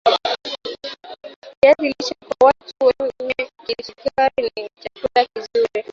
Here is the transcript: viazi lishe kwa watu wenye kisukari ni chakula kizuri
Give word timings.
viazi 1.63 1.87
lishe 1.87 2.15
kwa 2.15 2.47
watu 2.47 2.85
wenye 3.19 3.49
kisukari 3.67 4.51
ni 4.57 4.69
chakula 4.83 5.25
kizuri 5.25 5.83